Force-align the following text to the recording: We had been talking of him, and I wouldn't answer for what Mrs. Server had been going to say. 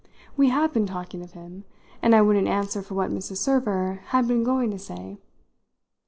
We 0.35 0.49
had 0.49 0.73
been 0.73 0.87
talking 0.87 1.21
of 1.23 1.33
him, 1.33 1.63
and 2.01 2.15
I 2.15 2.23
wouldn't 2.23 2.47
answer 2.47 2.81
for 2.81 2.95
what 2.95 3.11
Mrs. 3.11 3.37
Server 3.37 4.01
had 4.07 4.27
been 4.27 4.43
going 4.43 4.71
to 4.71 4.79
say. 4.79 5.19